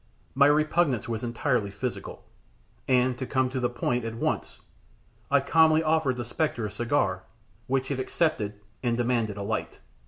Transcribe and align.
My 0.33 0.47
repugnance 0.47 1.07
was 1.07 1.23
entirely 1.23 1.69
physical, 1.69 2.25
and, 2.87 3.15
to 3.19 3.27
come 3.27 3.51
to 3.51 3.59
the 3.59 3.69
point 3.69 4.03
at 4.03 4.15
once, 4.15 4.59
I 5.29 5.41
calmly 5.41 5.83
offered 5.83 6.15
the 6.17 6.25
spectre 6.25 6.65
a 6.65 6.71
cigar, 6.71 7.21
which 7.67 7.91
it 7.91 7.99
accepted, 7.99 8.55
and 8.81 8.97
demanded 8.97 9.37
a 9.37 9.43
light. 9.43 9.79